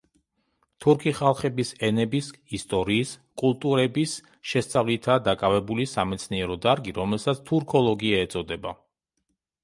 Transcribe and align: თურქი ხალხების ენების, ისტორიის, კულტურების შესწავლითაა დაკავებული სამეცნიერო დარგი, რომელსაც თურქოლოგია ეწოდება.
თურქი 0.83 1.11
ხალხების 1.17 1.71
ენების, 1.87 2.29
ისტორიის, 2.57 3.11
კულტურების 3.41 4.13
შესწავლითაა 4.51 5.17
დაკავებული 5.27 5.85
სამეცნიერო 5.91 6.57
დარგი, 6.63 6.95
რომელსაც 7.01 7.43
თურქოლოგია 7.51 8.23
ეწოდება. 8.29 8.73